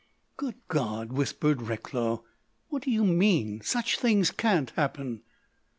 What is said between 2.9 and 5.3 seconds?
mean? Such things can't happen."